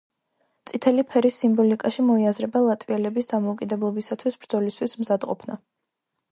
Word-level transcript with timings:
წითელი 0.69 1.03
ფერის 1.11 1.37
სიმბოლიკაში 1.43 2.07
მოიაზრება 2.07 2.63
ლატვიელების 2.69 3.31
დამოუკიდებლობისათვის 3.35 4.41
ბრძოლისთვის 4.43 5.01
მზადყოფნა. 5.05 5.63